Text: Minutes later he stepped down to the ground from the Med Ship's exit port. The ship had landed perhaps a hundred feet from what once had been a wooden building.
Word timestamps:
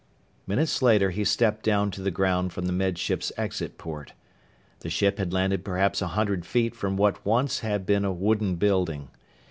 Minutes 0.47 0.81
later 0.81 1.11
he 1.11 1.23
stepped 1.23 1.61
down 1.61 1.91
to 1.91 2.01
the 2.01 2.09
ground 2.09 2.53
from 2.53 2.65
the 2.65 2.73
Med 2.73 2.97
Ship's 2.97 3.31
exit 3.37 3.77
port. 3.77 4.13
The 4.79 4.89
ship 4.89 5.19
had 5.19 5.31
landed 5.31 5.63
perhaps 5.63 6.01
a 6.01 6.07
hundred 6.07 6.43
feet 6.43 6.73
from 6.75 6.97
what 6.97 7.23
once 7.23 7.59
had 7.59 7.85
been 7.85 8.03
a 8.03 8.11
wooden 8.11 8.55
building. 8.55 9.09